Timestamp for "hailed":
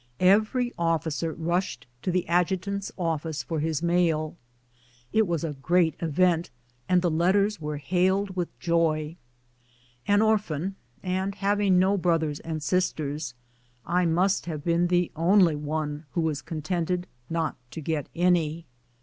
7.77-8.35